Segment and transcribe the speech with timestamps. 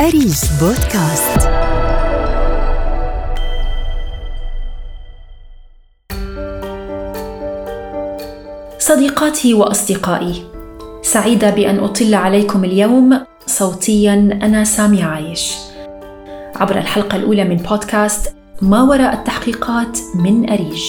[0.00, 1.48] أريج بودكاست
[8.78, 10.44] صديقاتي وأصدقائي
[11.02, 15.54] سعيدة بأن أطل عليكم اليوم صوتيا أنا سامي عايش.
[16.56, 20.82] عبر الحلقة الأولى من بودكاست ما وراء التحقيقات من أريج.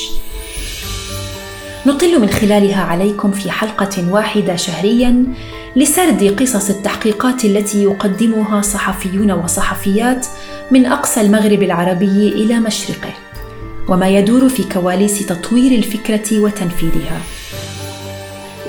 [1.85, 5.25] نطل من خلالها عليكم في حلقة واحدة شهريا
[5.75, 10.27] لسرد قصص التحقيقات التي يقدمها صحفيون وصحفيات
[10.71, 13.13] من أقصى المغرب العربي إلى مشرقه
[13.89, 17.21] وما يدور في كواليس تطوير الفكرة وتنفيذها.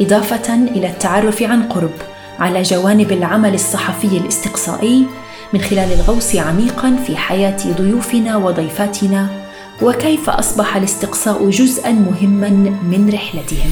[0.01, 1.95] إضافة إلى التعرف عن قرب
[2.38, 5.07] على جوانب العمل الصحفي الاستقصائي
[5.52, 9.41] من خلال الغوص عميقا في حياة ضيوفنا وضيفاتنا
[9.83, 12.49] وكيف أصبح الاستقصاء جزءا مهما
[12.83, 13.71] من رحلتهم.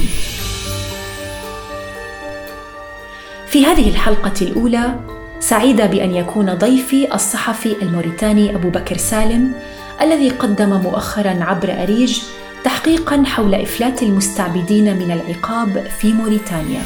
[3.47, 4.99] في هذه الحلقة الأولى
[5.39, 9.53] سعيدة بأن يكون ضيفي الصحفي الموريتاني أبو بكر سالم
[10.01, 12.21] الذي قدم مؤخرا عبر أريج
[12.63, 16.81] تحقيقا حول إفلات المستعبدين من العقاب في موريتانيا.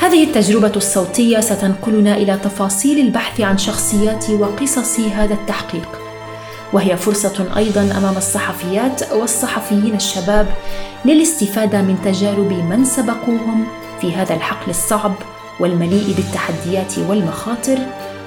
[0.00, 6.03] هذه التجربة الصوتية ستنقلنا إلى تفاصيل البحث عن شخصيات وقصص هذا التحقيق.
[6.74, 10.46] وهي فرصة أيضا أمام الصحفيات والصحفيين الشباب
[11.04, 13.66] للاستفادة من تجارب من سبقوهم
[14.00, 15.14] في هذا الحقل الصعب
[15.60, 17.78] والمليء بالتحديات والمخاطر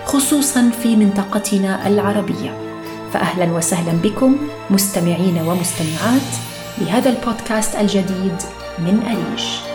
[0.06, 2.58] خصوصا في منطقتنا العربية
[3.14, 4.38] فاهلا وسهلا بكم
[4.70, 6.32] مستمعين ومستمعات
[6.78, 8.36] لهذا البودكاست الجديد
[8.80, 9.67] من أريج.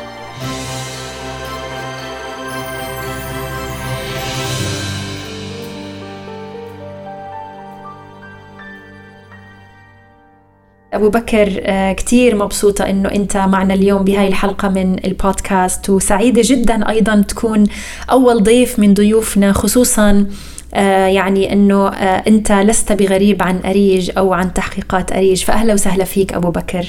[10.93, 15.91] أبو بكر آه، كثير مبسوطة إنه أنت معنا اليوم بهاي الحلقة من البودكاست.
[15.91, 17.67] وسعيدة جدا أيضا تكون
[18.11, 20.27] أول ضيف من ضيوفنا خصوصا
[20.75, 25.45] آه، يعني إنه آه، أنت لست بغريب عن أريج أو عن تحقيقات أريج.
[25.45, 26.85] فاهلا وسهلا فيك أبو بكر.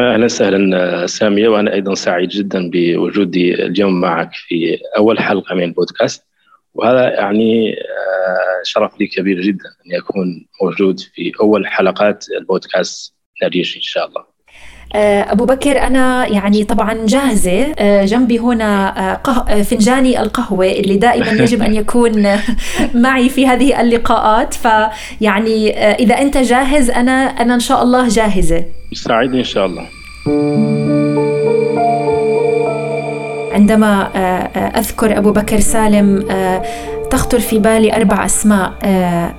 [0.00, 1.48] أهلا وسهلا سامية.
[1.48, 6.24] وأنا أيضا سعيد جدا بوجودي اليوم معك في أول حلقة من البودكاست.
[6.74, 13.76] وهذا يعني آه، شرف لي كبير جدا ان يكون موجود في أول حلقات البودكاست نريش
[13.76, 14.32] إن شاء الله.
[14.94, 19.20] آه، أبو بكر أنا يعني طبعا جاهزة آه، جنبي هنا
[19.62, 22.36] فنجاني القهوة اللي دائما يجب أن يكون
[23.04, 24.54] معي في هذه اللقاءات.
[24.54, 28.64] فيعني إذا أنت جاهز أنا أنا إن شاء الله جاهزة.
[28.92, 29.88] سعيد إن شاء الله.
[33.54, 34.08] عندما
[34.78, 36.24] أذكر أبو بكر سالم
[37.10, 38.72] تخطر في بالي أربع أسماء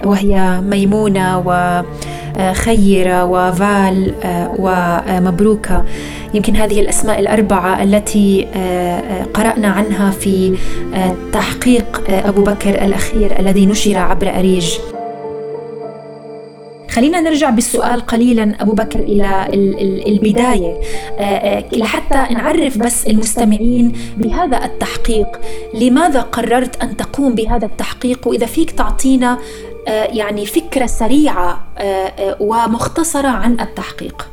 [0.06, 1.81] وهي ميمونة و
[2.53, 5.85] خيرة وفال آه، ومبروكة
[6.34, 10.57] يمكن هذه الأسماء الأربعة التي آه، قرأنا عنها في
[10.95, 14.78] آه، تحقيق أبو بكر الأخير الذي نشر عبر أريج.
[16.94, 19.48] خلينا نرجع بالسؤال قليلا أبو بكر إلى
[20.08, 20.81] البداية.
[21.74, 25.28] لحتى نعرف بس المستمعين بهذا التحقيق
[25.81, 29.40] لماذا قررت أن تقوم بهذا التحقيق؟ وإذا فيك تعطينا
[29.88, 34.28] آه، يعني فكرة سريعة آه، آه، ومختصرة عن التحقيق.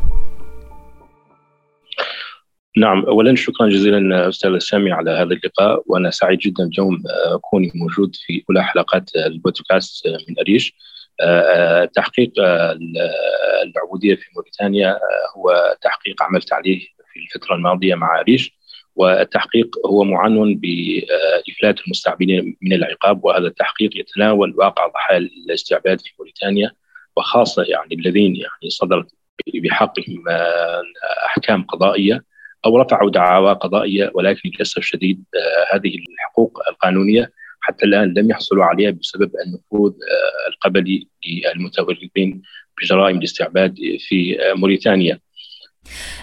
[2.76, 7.02] نعم اولا شكرا جزيلا أستاذ سامي على هذا اللقاء وأنا سعيد جدا اليوم
[7.40, 10.74] كوني موجود في أولى حلقات البودكاست من أريش.
[11.94, 12.32] تحقيق
[13.62, 14.98] العبودية في موريتانيا
[15.36, 16.80] هو تحقيق عملت عليه
[17.12, 18.60] في الفترة الماضية مع اريش
[18.96, 26.72] والتحقيق هو معنون بإفلات المستعبدين من العقاب وهذا التحقيق يتناول واقع ضحايا الاستعباد في موريتانيا
[27.16, 29.14] وخاصة يعني الذين يعني صدرت
[29.54, 30.24] بحقهم
[31.26, 32.24] أحكام قضائية
[32.64, 35.24] أو رفعوا دعاوى قضائية ولكن للأسف الشديد
[35.72, 37.32] هذه الحقوق القانونية
[37.70, 39.92] حتى الآن لم يحصلوا عليها بسبب النفوذ
[40.48, 41.08] القبلي
[41.54, 42.42] للمتورطين
[42.80, 43.74] بجرائم الاستعباد
[44.08, 45.18] في موريتانيا.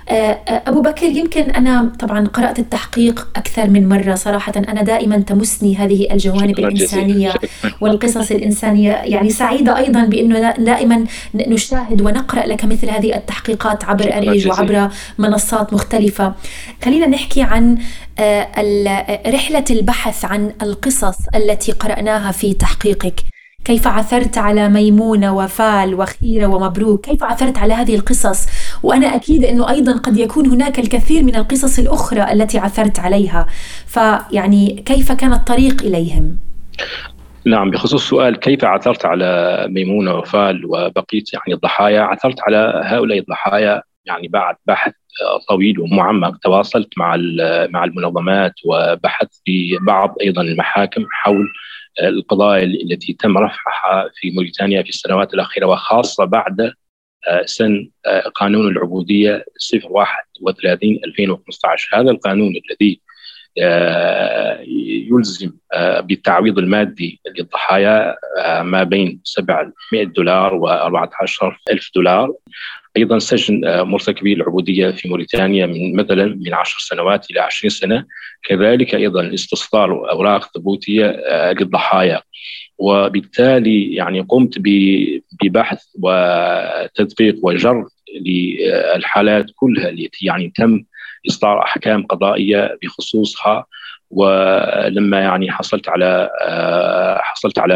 [0.09, 4.16] آه، آه، أبو بكر يمكن أنا طبعا قرأت التحقيق أكثر من مرة.
[4.16, 7.33] صراحة أنا دائما تمسني هذه الجوانب الإنسانية
[7.81, 8.92] والقصص الإنسانية.
[8.92, 11.06] يعني سعيدة أيضا بأنه دائما
[11.36, 16.33] نشاهد ونقرأ لك مثل هذه التحقيقات عبر أريج وعبر منصات مختلفة.
[16.88, 17.78] خلينا نحكي عن
[18.19, 18.48] آه،
[19.28, 23.22] رحلة البحث عن القصص التي قرأناها في تحقيقك.
[23.66, 28.45] كيف عثرت على ميمونة وفال وخيرة ومبروك؟ كيف عثرت على هذه القصص؟
[28.84, 33.45] وأنا أكيد أنه أيضا قد يكون هناك الكثير من القصص الأخرى التي عثرت عليها.
[33.88, 36.38] فيعني كيف كان الطريق إليهم؟
[37.45, 43.81] نعم بخصوص سؤال كيف عثرت على ميمونة وفال وبقيه يعني الضحايا عثرت على هؤلاء الضحايا
[44.07, 44.94] يعني بعد بحث
[45.50, 47.15] طويل ومعمق تواصلت مع
[47.69, 51.48] مع المنظمات وبحثت في بعض أيضا المحاكم حول
[52.04, 56.74] القضايا التي تم رفعها في موريتانيا في السنوات الأخيرة وخاصة بعد
[57.45, 57.89] سن
[58.36, 59.45] قانون العبودية
[59.89, 63.01] 031 2015 هذا القانون الذي
[65.12, 65.51] يلزم
[66.01, 68.15] بالتعويض المادي للضحايا
[68.62, 69.74] ما بين 700
[70.04, 72.33] دولار و 14 ألف دولار.
[72.98, 78.06] أيضا سجن مرتكبي العبودية في موريتانيا من مثلا من 10 سنوات إلى 20 سنة.
[78.44, 81.21] كذلك أيضا استصدار أوراق ثبوتية
[81.60, 82.21] للضحايا.
[82.77, 84.60] وبالتالي يعني قمت
[85.44, 87.86] ببحث وتدقيق وجر
[88.21, 90.83] للحالات كلها التي يعني تم
[91.27, 93.65] إصدار أحكام قضائية بخصوصها
[94.12, 96.29] ولما يعني حصلت على
[97.21, 97.75] حصلت على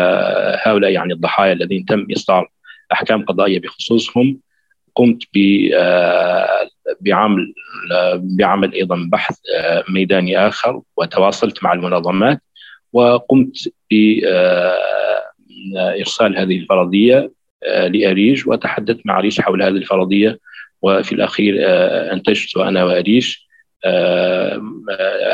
[0.63, 2.51] هؤلاء يعني الضحايا الذين تم إصدار
[2.93, 4.39] أحكام قضائية بخصوصهم
[4.95, 5.23] قمت
[7.01, 7.53] بعمل
[8.17, 9.37] بعمل أيضا بحث
[9.89, 12.41] ميداني آخر وتواصلت مع المنظمات
[12.93, 13.73] وقمت
[15.73, 17.31] بارسال هذه الفرضية
[17.67, 20.39] لأريج وتحدثت مع أريج حول هذه الفرضية
[20.81, 21.55] وفي الأخير
[22.13, 23.35] أنتجت أنا واريج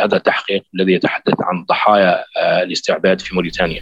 [0.01, 2.23] هذا التحقيق الذي يتحدث عن ضحايا
[2.63, 3.81] الاستعباد في موريتانيا.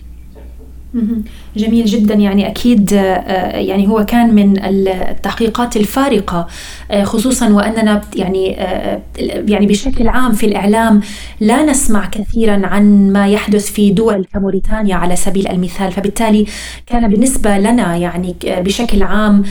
[1.55, 2.13] جميل جدا.
[2.13, 6.47] يعني أكيد آه، يعني هو كان من التحقيقات الفارقة
[6.91, 9.01] آه، خصوصا وأننا يعني آه،
[9.47, 11.01] يعني بشكل عام في الإعلام
[11.39, 15.91] لا نسمع كثيرا عن ما يحدث في دول كموريتانيا على سبيل المثال.
[15.91, 16.45] فبالتالي
[16.85, 19.43] كان بالنسبة لنا يعني بشكل عام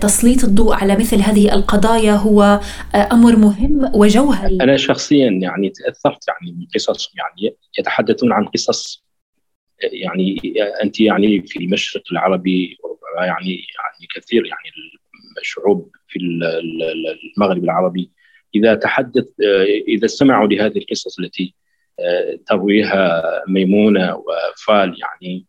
[0.00, 2.60] تسليط الضوء على مثل هذه القضايا هو
[2.94, 4.58] أمر مهم وجوهري.
[4.60, 9.07] أنا شخصيا يعني تأثرت يعني من قصص يعني يتحدثون عن قصص
[9.82, 12.78] يعني أنت يعني في المشرق العربي
[13.18, 14.70] يعني يعني كثير يعني
[15.40, 16.18] الشعوب في
[17.36, 18.10] المغرب العربي.
[18.54, 19.26] إذا تحدث
[19.88, 21.54] إذا استمعوا لهذه القصص التي
[22.46, 25.46] ترويها ميمونة وفال يعني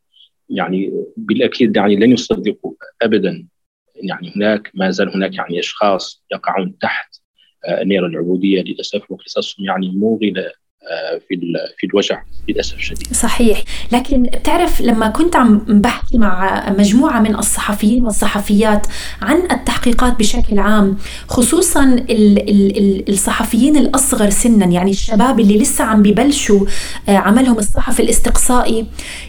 [0.49, 3.47] يعني بالأكيد يعني لن يصدقوا ابدا.
[3.95, 7.15] يعني هناك ما زال هناك يعني أشخاص يقعون تحت
[7.69, 10.51] نير العبودية للأسف وقصصهم يعني موغله
[11.27, 11.35] في
[11.77, 13.13] في الوجع للأسف الشديد.
[13.13, 18.87] صحيح، لكن بتعرف لما كنت عم بحكي مع مجموعة من الصحفيين والصحفيات
[19.21, 20.97] عن التحقيقات بشكل عام،
[21.27, 26.65] خصوصا ال ال الصحفيين الأصغر سنا يعني الشباب اللي لسه عم ببلشوا
[27.09, 28.85] آه، عملهم الصحفي الاستقصائي،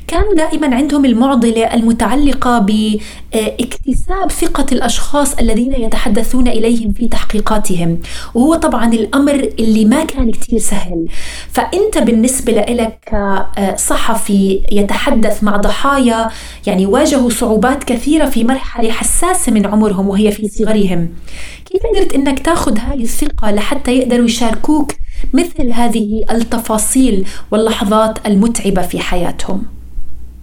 [0.07, 7.99] كانوا دائما عندهم المعضلة المتعلقة باكتساب ثقة الأشخاص الذين يتحدثون إليهم في تحقيقاتهم،
[8.35, 11.07] وهو طبعا الأمر اللي ما كان كثير سهل.
[11.49, 16.29] فأنت بالنسبة لك كصحفي يتحدث مع ضحايا
[16.67, 21.09] يعني واجهوا صعوبات كثيرة في مرحلة حساسة من عمرهم وهي في صغرهم.
[21.65, 24.93] كيف قدرت أنك تاخذ هذه الثقة لحتى يقدروا يشاركوك
[25.33, 29.63] مثل هذه التفاصيل واللحظات المتعبة في حياتهم؟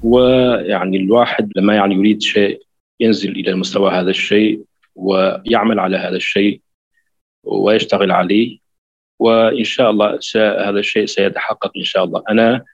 [0.03, 2.61] ويعني الواحد لما يعني يريد شيء
[2.99, 4.61] ينزل إلى مستوى هذا الشيء
[4.95, 6.61] ويعمل على هذا الشيء
[7.43, 8.66] ويشتغل عليه.
[9.19, 12.23] وإن شاء الله هذا الشيء سيتحقق إن شاء الله.
[12.29, 12.65] أنا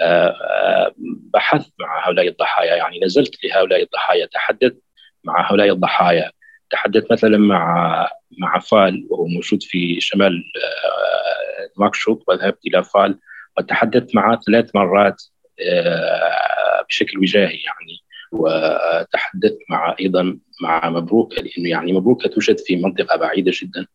[0.00, 0.92] آه، آه،
[1.34, 4.82] بحثت مع هؤلاء الضحايا يعني نزلت لهؤلاء الضحايا تحدثت
[5.24, 6.32] مع هؤلاء الضحايا
[6.70, 13.18] تحدثت مثلا مع مع فال وهو موجود في شمال آه، نواكشوط وذهبت إلى فال
[13.58, 15.22] وتحدثت معه ثلاث مرات
[16.88, 23.52] بشكل وجاهي يعني وتحدثت مع أيضا مع مبروكه لأنه يعني مبروكه توجد في منطقة بعيدة
[23.54, 23.86] جدا.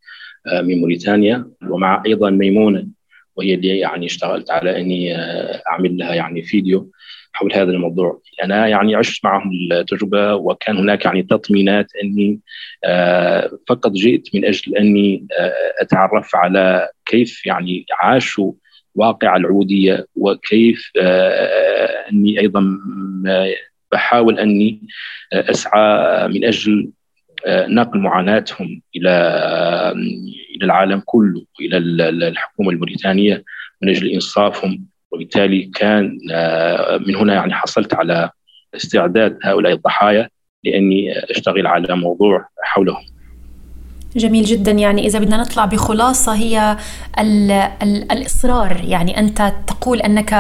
[0.64, 2.88] من موريتانيا ومع أيضا ميمونة
[3.36, 6.92] وهي اللي يعني اشتغلت على إني آه، أعمل لها يعني فيديو
[7.34, 8.22] حول هذا الموضوع.
[8.44, 12.40] أنا يعني عشت معهم التجربة وكان هناك يعني تطمينات إني
[12.84, 15.28] آه، فقط جئت من أجل إني
[15.82, 18.54] أتعرف على كيف يعني عاشوا
[18.96, 20.92] واقع العوديه وكيف
[22.12, 22.78] إني أيضا
[23.92, 24.82] بحاول إني
[25.34, 26.92] أسعى من أجل
[27.48, 29.12] نقل معاناتهم إلى
[30.56, 31.78] إلى العالم كله والى
[32.28, 33.44] الحكومة الموريتانية
[33.82, 34.86] من أجل إنصافهم.
[35.12, 38.30] وبالتالي كان آه، من هنا يعني حصلت على
[38.76, 40.30] استعداد هؤلاء الضحايا
[40.64, 43.06] لأني أشتغل على موضوع حولهم.
[44.16, 44.72] جميل جدا.
[44.72, 46.78] يعني إذا بدنا نطلع بخلاصة هي
[47.20, 48.82] ال ال الإصرار.
[48.84, 50.34] يعني أنت تقول أنك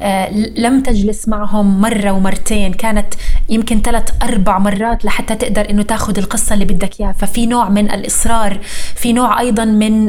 [0.00, 2.72] آه، لم تجلس معهم مرة ومرتين.
[2.72, 3.14] كانت
[3.50, 7.12] يمكن ثلاث أربع مرات لحتى تقدر إنه تاخذ القصة اللي بدك إياها.
[7.12, 8.58] ففي نوع من الإصرار
[8.94, 10.08] في نوع أيضا من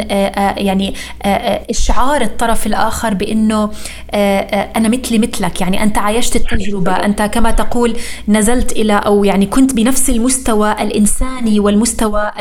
[0.58, 0.94] يعني
[1.70, 3.72] إشعار الطرف الآخر بإنه
[4.76, 5.62] أنا مثلي مثلك.
[5.62, 6.92] يعني أنت عايشت التجربة.
[6.92, 7.96] أنت كما تقول
[8.28, 12.32] نزلت إلى أو يعني كنت بنفس المستوى الإنساني والمستوى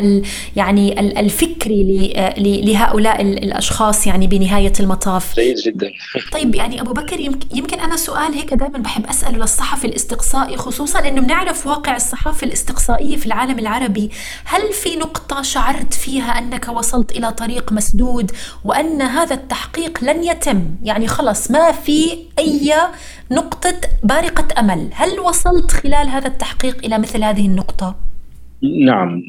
[0.57, 5.35] يعني الفكري لهؤلاء الأشخاص يعني بنهاية المطاف.
[5.35, 5.91] جيد جدا.
[6.33, 7.21] طيب يعني أبو بكر
[7.55, 13.17] يمكن أنا سؤال هيك دائما بحب أسأله للصحفي الاستقصائي خصوصا إنه بنعرف واقع الصحافة الاستقصائية
[13.17, 14.11] في العالم العربي.
[14.45, 18.31] هل في نقطة شعرت فيها أنك وصلت إلى طريق مسدود
[18.65, 22.73] وأن هذا التحقيق لن يتم؟ يعني خلص ما في أي
[23.31, 24.91] نقطة بارقة أمل.
[24.95, 28.11] هل وصلت خلال هذا التحقيق إلى مثل هذه النقطة؟
[28.63, 29.23] نعم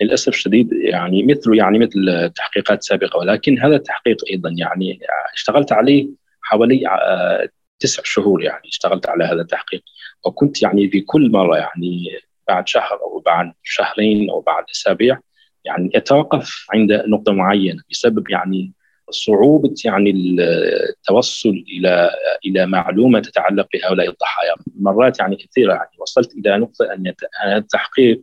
[0.00, 4.98] للأسف الشديد يعني مثله يعني مثل تحقيقات سابقة ولكن هذا التحقيق أيضا يعني
[5.34, 6.08] اشتغلت عليه
[6.42, 7.48] حوالي آه،
[7.80, 9.82] تسع شهور يعني اشتغلت على هذا التحقيق.
[10.26, 12.04] وكنت يعني في كل مرة يعني
[12.48, 15.18] بعد شهر أو بعد شهرين أو بعد أسابيع
[15.64, 18.72] يعني أتوقف عند نقطة معينة بسبب يعني
[19.10, 22.10] صعوبة يعني التوصل إلى
[22.46, 24.54] إلى معلومة تتعلق بهؤلاء الضحايا.
[24.80, 27.14] مرات يعني كثيرة يعني وصلت إلى نقطة أن
[27.56, 28.22] التحقيق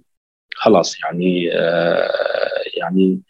[0.56, 2.12] خلاص يعني آه،
[2.78, 3.22] يعني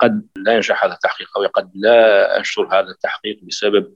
[0.00, 3.86] قد لا ينجح هذا التحقيق أو قد لا أنشر هذا التحقيق بسبب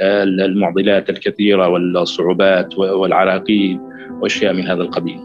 [0.00, 5.20] آه، المعضلات الكثيرة والصعوبات والعراقيل وأشياء من هذا القبيل.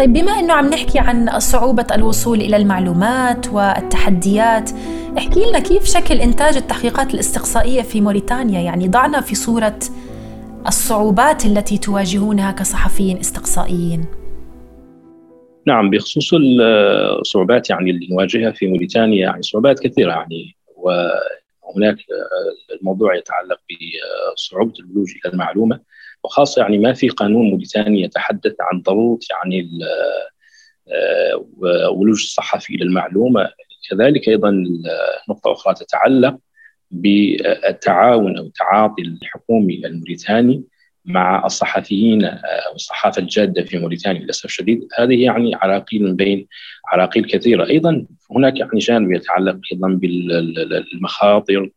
[0.00, 4.70] طيب بما إنه عم نحكي عن صعوبة الوصول إلى المعلومات والتحديات،
[5.18, 9.78] احكي لنا كيف شكل إنتاج التحقيقات الاستقصائية في موريتانيا، يعني ضعنا في صورة
[10.66, 14.06] الصعوبات التي تواجهونها كصحفيين استقصائيين؟
[15.66, 16.30] نعم بخصوص
[17.20, 21.96] الصعوبات يعني اللي نواجهها في موريتانيا يعني صعوبات كثيرة يعني وهناك
[22.80, 23.60] الموضوع يتعلق
[24.34, 25.80] بصعوبة الولوج إلى المعلومة
[26.24, 29.70] وخاصة يعني ما في قانون موريتاني يتحدث عن ضرورة يعني
[31.90, 33.50] ولوج الصحفي إلى المعلومة
[33.90, 34.64] كذلك أيضا
[35.28, 36.38] نقطة أخرى تتعلق
[36.90, 40.64] بالتعاون أو التعاطي الحكومي الموريتاني
[41.04, 44.88] مع الصحفيين أو الصحافة الجادة في موريتانيا للأسف الشديد.
[44.98, 46.46] هذه يعني عراقيل من بين
[46.92, 47.66] عراقيل كثيرة.
[47.66, 51.70] أيضا هناك يعني جانب يتعلق أيضا بالمخاطر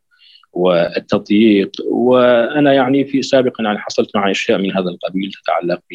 [0.54, 1.72] والتضييق.
[1.92, 5.94] وأنا يعني في سابقا يعني حصلت معي أشياء من هذا القبيل تتعلق ب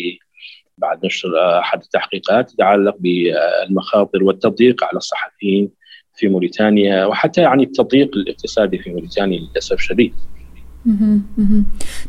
[0.79, 5.71] بعد نشر أحد التحقيقات تتعلق بالمخاطر والتضييق على الصحفيين
[6.19, 10.13] في موريتانيا وحتى يعني التضييق الاقتصادي في موريتانيا للأسف الشديد.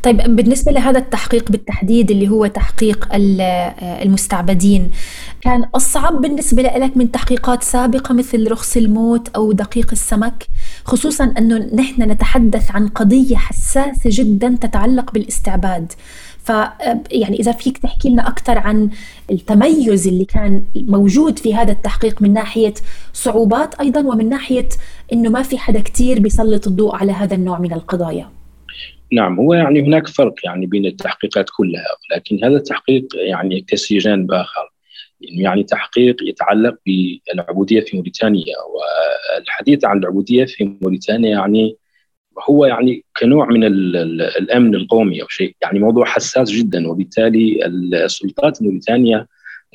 [0.04, 3.08] طيب بالنسبة لهذا التحقيق بالتحديد اللي هو تحقيق
[4.02, 4.92] المستعبدين
[5.42, 10.48] كان أصعب بالنسبة لك من تحقيقات سابقة مثل رخص الموت أو دقيق السمك
[10.90, 15.92] خصوصا أنه نحن نتحدث عن قضية حساسة جدا تتعلق بالاستعباد
[16.44, 16.50] ف
[17.12, 18.90] يعني إذا فيك تحكي لنا أكثر عن
[19.32, 22.74] التميز اللي كان موجود في هذا التحقيق من ناحية
[23.14, 24.70] صعوبات أيضا ومن ناحية
[25.14, 28.30] إنه ما في حدا كثير بيسلط الضوء على هذا النوع من القضايا.
[29.12, 34.32] نعم هو يعني هناك فرق يعني بين التحقيقات كلها ولكن هذا التحقيق يعني يكتسي جانب
[35.24, 38.56] اخر يعني تحقيق يتعلق بالعبودية في موريتانيا.
[39.38, 41.78] والحديث عن العبودية في موريتانيا يعني
[42.50, 45.56] هو يعني كنوع من الأمن القومي أو شيء.
[45.62, 46.88] يعني موضوع حساس جدا.
[46.88, 49.28] وبالتالي السلطات الموريتانيا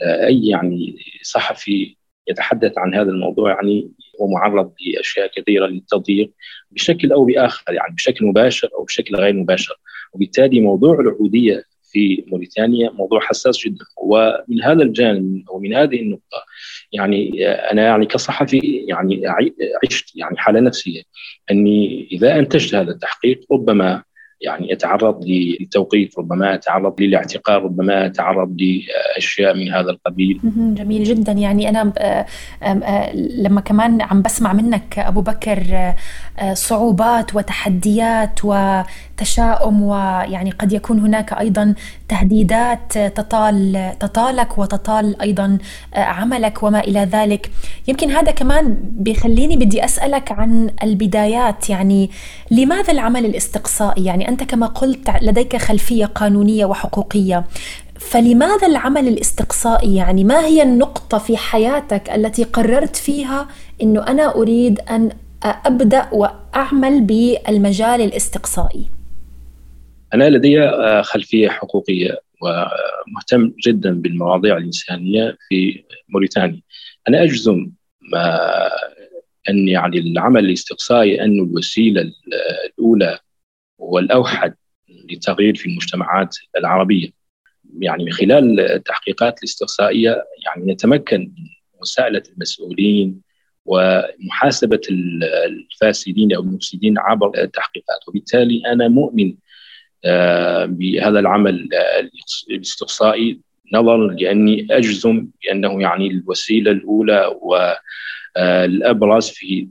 [0.02, 1.96] آه، أي يعني صحفي
[2.28, 6.30] يتحدث عن هذا الموضوع يعني هو معرض لأشياء كثيرة للتضييق
[6.70, 9.74] بشكل أو بآخر يعني بشكل مباشر أو بشكل غير مباشر.
[10.12, 13.84] وبالتالي موضوع العبودية في موريتانيا موضوع حساس جدا.
[13.96, 16.44] ومن هذا الجانب أو من هذه النقطة
[16.92, 18.58] يعني أنا يعني كصحفي
[18.88, 19.22] يعني
[19.84, 21.02] عشت يعني حالة نفسية
[21.50, 24.02] أني إذا أنتجت هذا التحقيق ربما
[24.41, 30.41] يعني اتعرض للتوقيف ربما اتعرض للاعتقال ربما اتعرض لأشياء من هذا القبيل.
[30.55, 31.33] جميل جدا.
[31.33, 31.93] يعني أنا
[33.14, 35.93] لما كمان عم بسمع منك أبو بكر
[36.53, 41.75] صعوبات وتحديات وتشاؤم ويعني قد يكون هناك أيضا
[42.09, 45.59] تهديدات تطال تطالك وتطال أيضا
[45.95, 47.50] عملك وما إلى ذلك.
[47.88, 51.71] يمكن هذا كمان بيخليني بدي أسألك عن البدايات.
[51.71, 52.11] يعني
[52.50, 57.45] لماذا العمل الاستقصائي؟ يعني أنت كما قلت لديك خلفية قانونية وحقوقية.
[57.99, 63.49] فلماذا العمل الاستقصائي؟ يعني ما هي النقطة في حياتك التي قررت فيها
[63.83, 65.11] إنه أنا أريد أن
[65.43, 68.90] أبدأ وأعمل بالمجال الاستقصائي؟
[70.14, 70.71] أنا لدي
[71.02, 76.61] خلفية حقوقية ومهتم جدا بالمواضيع الإنسانية في موريتانيا.
[77.09, 77.71] أنا أجزم
[78.12, 78.40] ما
[79.49, 82.12] ان يعني العمل الاستقصائي انه الوسيلة
[82.78, 83.19] الأولى
[83.78, 84.54] والاوحد
[85.11, 87.09] للتغيير في المجتمعات العربية.
[87.78, 93.21] يعني من خلال التحقيقات الاستقصائيه يعني نتمكن من مساءلة المسؤولين
[93.64, 94.81] ومحاسبة
[95.47, 99.35] الفاسدين أو المفسدين عبر التحقيقات وبالتالي أنا مؤمن
[100.04, 101.69] آه، بهذا العمل
[102.50, 103.40] الاستقصائي
[103.73, 107.37] نظرا لأني أجزم بأنه يعني الوسيلة الأولى
[108.37, 109.69] والابرز في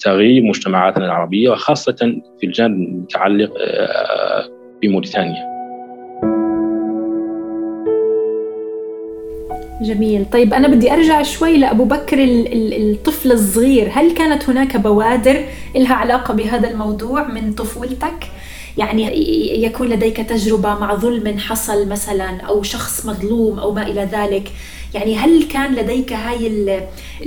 [0.00, 4.48] تغيير مجتمعاتنا العربية وخاصة في الجانب المتعلق آه،
[4.82, 5.54] بموريتانيا.
[9.82, 15.44] جميل طيب أنا بدي أرجع شوي لأبو بكر الطفل الصغير هل كانت هناك بوادر
[15.76, 18.30] لها علاقة بهذا الموضوع من طفولتك؟
[18.78, 19.02] يعني
[19.64, 24.52] يكون لديك تجربة مع ظلم حصل مثلا أو شخص مظلوم أو ما إلى ذلك.
[24.94, 26.46] يعني هل كان لديك هاي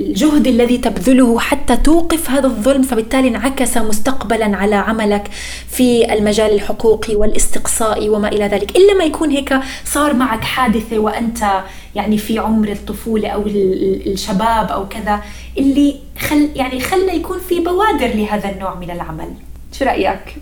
[0.00, 5.28] الجهد الذي تبذله حتى توقف هذا الظلم فبالتالي انعكس مستقبلا على عملك
[5.68, 11.62] في المجال الحقوقي والاستقصائي وما إلى ذلك؟ إلا ما يكون هيك صار معك حادثة وأنت
[11.94, 15.22] يعني في عمر الطفولة أو الشباب أو كذا
[15.58, 19.30] اللي خل يعني خلى يكون في بوادر لهذا النوع من العمل.
[19.72, 20.36] شو رأيك؟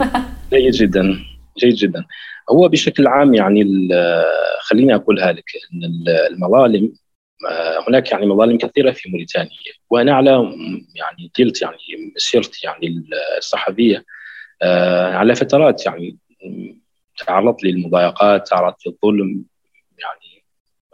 [0.52, 1.24] جيد جدا
[1.58, 2.04] جيد جدا.
[2.50, 3.64] هو بشكل عام يعني
[4.60, 6.92] خليني اقولها لك إن المظالم
[7.50, 9.50] آه، هناك يعني مظالم كثيرة في موريتانيا.
[9.90, 10.30] وأنا على
[10.94, 11.78] يعني قلت يعني
[12.16, 13.04] مسيرتي يعني
[13.38, 14.04] الصحفية
[14.62, 16.18] آه، على فترات يعني
[17.18, 19.44] تعرضت للمضايقات تعرضت للظلم
[19.98, 20.44] يعني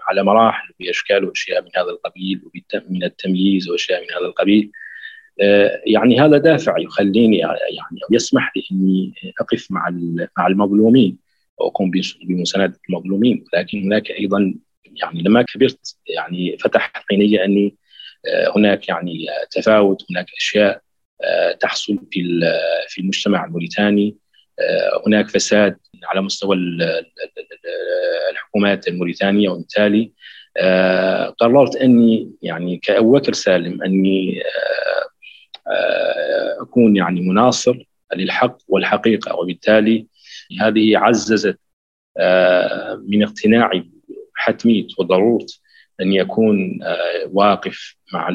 [0.08, 2.42] على مراحل بأشكال وأشياء من هذا القبيل
[2.88, 4.70] من التمييز وأشياء من هذا القبيل.
[5.86, 9.90] يعني هذا دافع يخليني يعني أو يسمح لي إني أقف مع
[10.38, 11.18] مع المظلومين
[11.58, 11.90] وأقوم
[12.22, 13.44] بمساندة المظلومين.
[13.54, 14.54] لكن هناك أيضا
[15.02, 17.76] يعني لما كبرت يعني فتح عيني أني
[18.26, 20.80] آه، هناك يعني تفاوت هناك أشياء
[21.24, 22.40] آه، تحصل في
[22.88, 24.16] في المجتمع الموريتاني.
[25.06, 26.56] هناك فساد على مستوى
[28.32, 29.48] الحكومات الموريتانية.
[29.48, 30.12] وبالتالي
[31.40, 35.15] قررت أني يعني كأبو بكر سالم أني آه،
[36.60, 37.84] أكون يعني مناصر
[38.16, 40.06] للحق والحقيقة وبالتالي
[40.60, 41.58] هذه عززت
[42.18, 43.90] آه، من اقتناعي
[44.36, 45.46] بحتميه وضرورة
[46.00, 48.30] أن يكون آه، واقف مع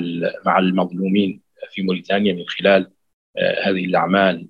[0.45, 2.91] مع المظلومين في موريتانيا من خلال
[3.65, 4.47] هذه الأعمال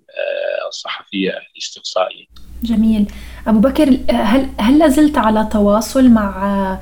[0.68, 2.26] الصحفية الاستقصائية.
[2.64, 3.06] جميل،
[3.48, 6.80] أبو بكر هل هل لازلت على تواصل مع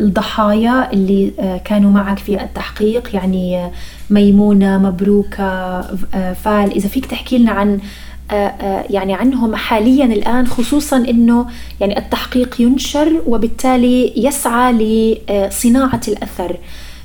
[0.00, 1.32] الضحايا اللي
[1.64, 3.70] كانوا معك في التحقيق يعني
[4.10, 6.72] ميمونة مبروكة آه، فال.
[6.72, 7.80] إذا فيك تحكي لنا عن
[8.30, 11.46] آه، آه، يعني عنهم حاليا الآن خصوصا أنه
[11.80, 16.56] يعني التحقيق ينشر وبالتالي يسعى لصناعة الأثر.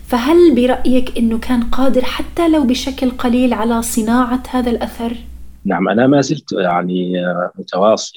[0.08, 5.18] فهل برأيك أنه كان قادر حتى لو بشكل قليل على صناعة هذا الأثر؟
[5.66, 7.14] نعم أنا ما زلت يعني
[7.60, 8.14] متواصل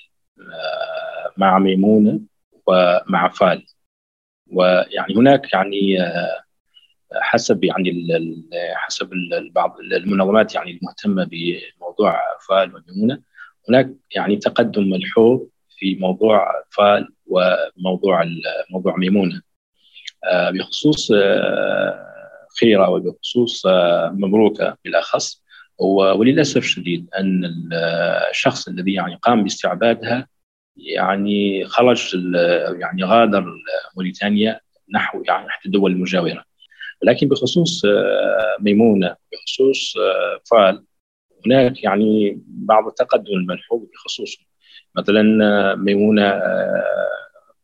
[1.37, 2.21] مع ميمونة
[2.67, 3.67] ومع فال.
[4.53, 5.99] ويعني هناك يعني
[7.15, 7.91] حسب يعني
[8.75, 9.11] حسب
[9.55, 13.23] بعض المنظمات يعني المهتمة بموضوع فال وميمونه
[13.69, 15.41] هناك يعني تقدم ملحوظ
[15.79, 18.25] في موضوع فال وموضوع
[18.71, 19.43] موضوع ميمونة.
[20.25, 22.07] آه، بخصوص آه،
[22.61, 25.43] خيرة وبخصوص آه، مبروكة بالأخص
[25.79, 27.51] وللأسف الشديد أن
[28.31, 30.29] الشخص الذي يعني قام باستعبادها
[30.77, 32.15] يعني خرج
[32.81, 33.55] يعني غادر
[33.97, 34.61] موريتانيا
[34.95, 36.45] نحو يعني احدى الدول المجاورة.
[37.03, 40.85] لكن بخصوص آه، ميمونة بخصوص آه، فال
[41.47, 44.39] هناك يعني بعض التقدم الملحوظ بخصوصه.
[44.97, 46.41] مثلا آه، ميمونة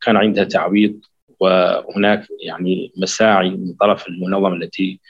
[0.01, 1.01] كان عندها تعويض
[1.41, 5.01] وهناك يعني مساعي من طرف المنظمة التي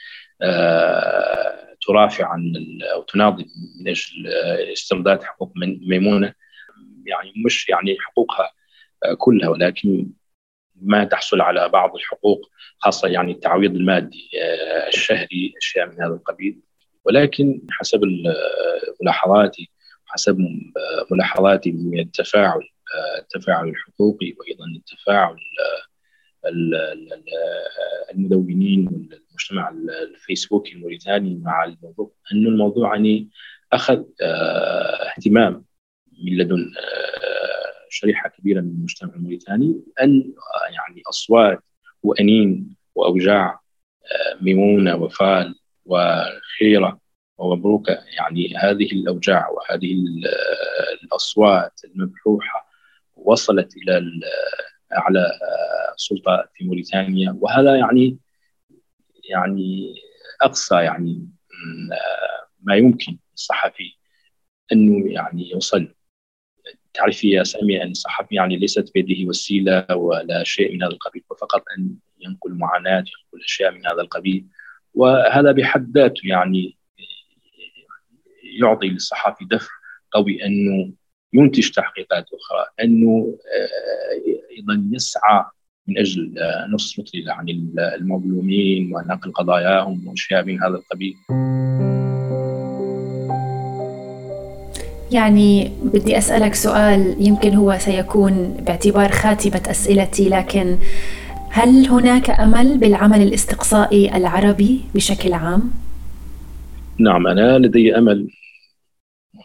[1.87, 2.53] ترافع عن
[2.95, 3.45] أو تناضل
[3.79, 4.27] من أجل
[4.73, 5.51] استرداد حقوق
[5.87, 6.33] ميمونة.
[7.07, 8.51] يعني مش يعني حقوقها
[9.17, 10.09] كلها ولكن
[10.75, 16.59] ما تحصل على بعض الحقوق خاصة يعني التعويض المادي آه، الشهري أشياء من هذا القبيل.
[17.05, 18.01] ولكن حسب
[19.01, 19.69] ملاحظاتي
[20.05, 20.37] حسب
[21.11, 22.61] ملاحظاتي من التفاعل
[22.95, 25.35] آه، التفاعل الحقوقي وأيضا التفاعل
[28.15, 33.29] المدونين والمجتمع الفيسبوكي الموريتاني مع الموضوع انه الموضوع يعني
[33.73, 35.65] آه، اهتمام.
[36.23, 36.71] من لدن
[37.89, 39.81] شريحة كبيرة من المجتمع الموريتاني.
[40.01, 40.33] أن
[40.71, 41.59] يعني أصوات
[42.03, 43.59] وأنين وأوجاع
[44.03, 45.55] آه، ميمونة وفال
[45.85, 46.99] وخيرة
[47.37, 49.93] ومبروكة يعني هذه الأوجاع وهذه
[51.03, 52.67] الأصوات المبحوحة
[53.15, 54.01] وصلت إلى
[54.97, 55.25] اعلى
[55.97, 57.37] سلطة في موريتانيا.
[57.39, 58.17] وهذا يعني
[59.29, 59.95] يعني
[60.41, 61.29] أقصى يعني
[62.61, 63.97] ما يمكن الصحفي
[64.71, 65.95] أنه يعني يوصل.
[66.93, 71.63] تعرفي يا سامي أن الصحفي يعني ليست بيده وسيلة ولا شيء من هذا القبيل وفقط
[71.77, 74.45] أن ينقل معاناة ينقل أشياء من هذا القبيل
[74.93, 76.77] وهذا بحد ذاته يعني
[78.59, 79.71] يعطي للصحفي دفع
[80.11, 80.93] قوي أنه
[81.33, 85.45] ينتج تحقيقات أخرى أنه آه، أيضا يسعى
[85.87, 91.15] من أجل آه، نصرة يعني المظلومين ونقل قضاياهم وأشياء من هذا القبيل.
[95.13, 100.77] يعني بدي أسألك سؤال يمكن هو سيكون باعتبار خاتمة أسئلتي لكن
[101.51, 105.71] هل هناك أمل بالعمل الاستقصائي العربي بشكل عام؟
[106.99, 108.27] نعم أنا لدي أمل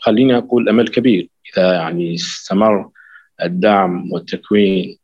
[0.00, 2.90] خليني أقول أمل كبير إذا يعني استمر
[3.42, 4.98] الدعم والتكوين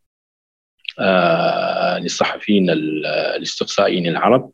[1.01, 4.51] آه للصحفيين الاستقصائيين العرب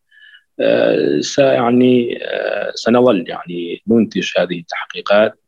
[0.60, 5.40] آه سيعني آه سنظل يعني ننتج هذه التحقيقات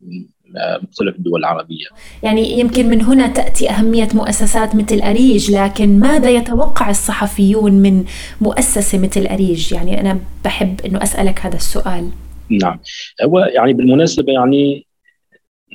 [0.83, 1.87] مختلف الدول العربية.
[2.23, 8.05] يعني يمكن من هنا تأتي أهمية مؤسسات مثل أريج لكن ماذا يتوقع الصحفيون من
[8.41, 12.11] مؤسسة مثل أريج؟ يعني أنا بحب أنه أسألك هذا السؤال.
[12.51, 12.81] نعم.
[13.25, 14.87] هو يعني بالمناسبة يعني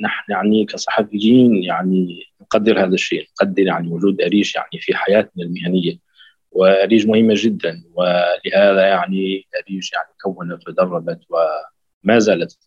[0.02, 6.08] نحن يعني كصحفيين يعني نقدر هذا الشيء نقدر يعني وجود أريج يعني في حياتنا المهنية.
[6.50, 12.58] وأريج مهمة جدا ولهذا يعني أريج يعني كونت ودربت وما زالت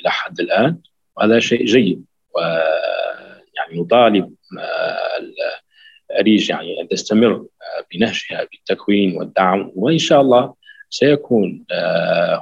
[0.00, 0.78] إلى حد الآن.
[1.16, 2.04] وهذا شيء جيد.
[2.36, 4.34] ويعني نطالب
[6.20, 7.46] أريج يعني أن تستمر
[7.94, 9.72] بنهجها بالتكوين والدعم.
[9.74, 10.54] وإن شاء الله
[10.90, 11.64] سيكون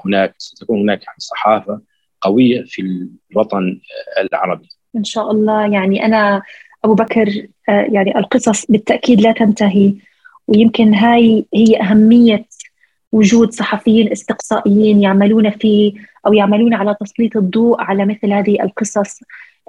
[0.05, 1.81] هناك ستكون هناك يعني صحافة
[2.21, 3.81] قوية في الوطن
[4.19, 4.69] العربي.
[4.97, 5.73] إن شاء الله.
[5.73, 6.43] يعني أنا
[6.85, 9.95] أبو بكر يعني القصص بالتأكيد لا تنتهي
[10.49, 12.45] ويمكن هاي هي أهمية
[13.13, 15.95] وجود صحفيين استقصائيين يعملون في
[16.27, 19.21] أو يعملون على تسليط الضوء على مثل هذه القصص.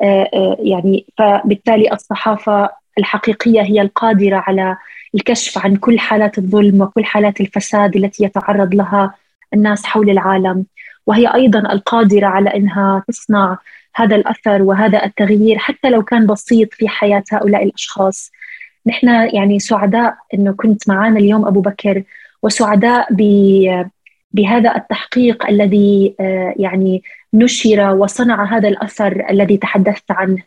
[0.03, 4.77] آه، آه، يعني فبالتالي الصحافة الحقيقية هي القادرة على
[5.15, 9.13] الكشف عن كل حالات الظلم وكل حالات الفساد التي يتعرض لها
[9.53, 10.65] الناس حول العالم.
[11.07, 13.57] وهي أيضا القادرة على إنها تصنع
[13.95, 18.31] هذا الأثر وهذا التغيير حتى لو كان بسيط في حياة هؤلاء الأشخاص.
[18.87, 22.03] نحن يعني سعداء إنه كنت معنا اليوم أبو بكر.
[22.43, 23.07] وسعداء
[24.33, 30.43] بهذا التحقيق الذي آه، يعني نشر وصنع هذا الأثر الذي تحدثت عنه.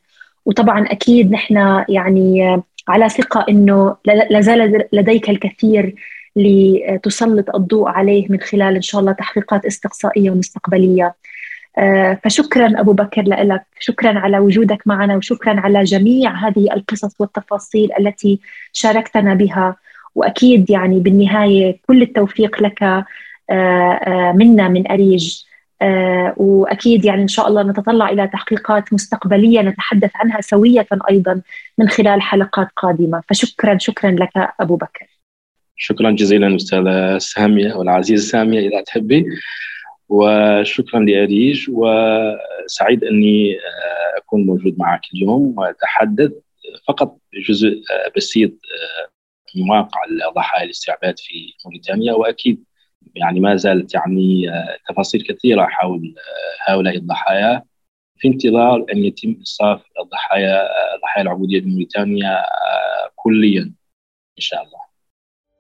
[0.47, 5.95] وطبعا أكيد نحن يعني آه، على ثقة إنه لا زال لديك الكثير
[6.37, 11.15] لتسلط الضوء عليه من خلال إن شاء الله تحقيقات استقصائية ومستقبلية.
[11.79, 17.91] آه، فشكرا أبو بكر لك، شكرا على وجودك معنا وشكرا على جميع هذه القصص والتفاصيل
[17.99, 18.41] التي
[18.73, 19.77] شاركتنا بها.
[20.15, 23.05] وأكيد يعني بالنهاية كل التوفيق لك آه،
[23.51, 25.43] آه، منا من أريج.
[25.83, 31.41] آه، وأكيد يعني إن شاء الله نتطلع إلى تحقيقات مستقبلية نتحدث عنها سوية أيضا
[31.79, 33.23] من خلال حلقات قادمة.
[33.29, 35.07] فشكرا شكرا لك أبو بكر.
[35.77, 39.27] شكرا جزيلا أستاذة سامية والعزيزه سامية إذا تحبي.
[40.09, 41.67] وشكرا لأريج.
[41.71, 43.57] وسعيد أني
[44.17, 46.33] أكون موجود معك اليوم وأتحدث
[46.89, 47.83] فقط جزء
[48.17, 48.53] بسيط
[49.55, 52.65] من واقع الضحايا الاستعباد في موريتانيا وأكيد
[53.15, 57.63] يعني ما زالت يعني آه، تفاصيل كثيرة حول آه، هؤلاء الضحايا
[58.17, 62.43] في انتظار أن يتم إنصاف الضحايا آه، ضحايا العبودية في موريتانيا
[63.17, 64.85] كليا إن شاء الله.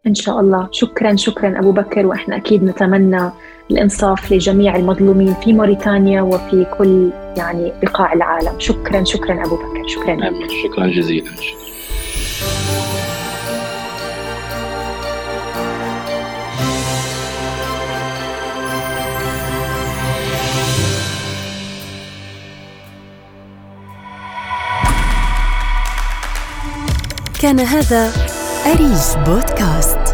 [0.07, 3.30] إن شاء الله شكرا شكرا أبو بكر وإحنا أكيد نتمنى
[3.70, 10.16] الإنصاف لجميع المظلومين في موريتانيا وفي كل يعني بقاع العالم شكرا شكرا أبو بكر شكرا.
[10.64, 11.73] شكرا جزيلا شكرا.
[27.44, 28.12] كان هذا
[28.66, 30.13] أريج بودكاست.